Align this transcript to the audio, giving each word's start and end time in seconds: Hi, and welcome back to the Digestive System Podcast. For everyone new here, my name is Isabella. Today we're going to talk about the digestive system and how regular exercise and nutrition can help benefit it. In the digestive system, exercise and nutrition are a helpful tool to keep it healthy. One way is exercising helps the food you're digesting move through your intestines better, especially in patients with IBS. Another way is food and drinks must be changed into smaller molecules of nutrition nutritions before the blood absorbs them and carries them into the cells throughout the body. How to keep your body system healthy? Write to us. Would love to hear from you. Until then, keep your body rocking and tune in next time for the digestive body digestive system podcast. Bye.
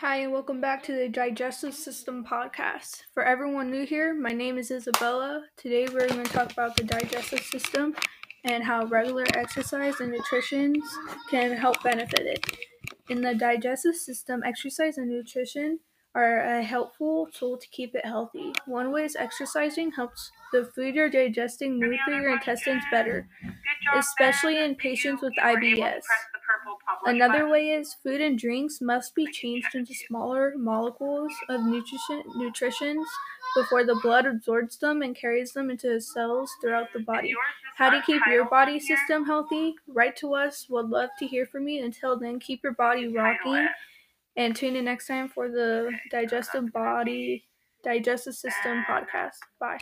Hi, 0.00 0.18
and 0.18 0.32
welcome 0.32 0.60
back 0.60 0.84
to 0.84 0.92
the 0.92 1.08
Digestive 1.08 1.74
System 1.74 2.24
Podcast. 2.24 3.02
For 3.14 3.24
everyone 3.24 3.68
new 3.68 3.84
here, 3.84 4.14
my 4.14 4.30
name 4.30 4.56
is 4.56 4.70
Isabella. 4.70 5.42
Today 5.56 5.88
we're 5.92 6.06
going 6.06 6.22
to 6.22 6.32
talk 6.32 6.52
about 6.52 6.76
the 6.76 6.84
digestive 6.84 7.40
system 7.40 7.96
and 8.44 8.62
how 8.62 8.84
regular 8.84 9.24
exercise 9.34 9.98
and 9.98 10.12
nutrition 10.12 10.76
can 11.28 11.50
help 11.56 11.82
benefit 11.82 12.20
it. 12.20 12.46
In 13.08 13.22
the 13.22 13.34
digestive 13.34 13.96
system, 13.96 14.44
exercise 14.46 14.98
and 14.98 15.08
nutrition 15.08 15.80
are 16.14 16.42
a 16.42 16.62
helpful 16.62 17.26
tool 17.34 17.58
to 17.58 17.68
keep 17.70 17.96
it 17.96 18.06
healthy. 18.06 18.52
One 18.66 18.92
way 18.92 19.04
is 19.04 19.16
exercising 19.16 19.90
helps 19.90 20.30
the 20.52 20.64
food 20.64 20.94
you're 20.94 21.10
digesting 21.10 21.80
move 21.80 21.98
through 22.06 22.20
your 22.20 22.34
intestines 22.34 22.84
better, 22.92 23.28
especially 23.94 24.58
in 24.58 24.74
patients 24.74 25.22
with 25.22 25.34
IBS. 25.36 26.02
Another 27.04 27.48
way 27.48 27.70
is 27.70 27.94
food 27.94 28.20
and 28.20 28.38
drinks 28.38 28.80
must 28.80 29.14
be 29.14 29.26
changed 29.26 29.74
into 29.74 29.94
smaller 29.94 30.54
molecules 30.56 31.32
of 31.48 31.62
nutrition 31.62 32.22
nutritions 32.36 33.06
before 33.54 33.84
the 33.84 33.98
blood 34.02 34.26
absorbs 34.26 34.78
them 34.78 35.02
and 35.02 35.16
carries 35.16 35.52
them 35.52 35.70
into 35.70 35.88
the 35.88 36.00
cells 36.00 36.50
throughout 36.60 36.92
the 36.92 37.00
body. 37.00 37.34
How 37.76 37.90
to 37.90 38.02
keep 38.02 38.20
your 38.26 38.44
body 38.46 38.78
system 38.78 39.24
healthy? 39.24 39.74
Write 39.86 40.16
to 40.16 40.34
us. 40.34 40.66
Would 40.68 40.88
love 40.90 41.10
to 41.18 41.26
hear 41.26 41.46
from 41.46 41.68
you. 41.68 41.84
Until 41.84 42.18
then, 42.18 42.40
keep 42.40 42.62
your 42.62 42.74
body 42.74 43.08
rocking 43.08 43.66
and 44.36 44.54
tune 44.54 44.76
in 44.76 44.84
next 44.84 45.06
time 45.06 45.28
for 45.28 45.48
the 45.48 45.90
digestive 46.10 46.72
body 46.72 47.44
digestive 47.84 48.34
system 48.34 48.84
podcast. 48.88 49.36
Bye. 49.60 49.76